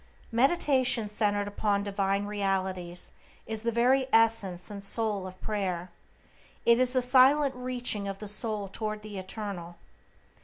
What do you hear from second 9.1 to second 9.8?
Eternal.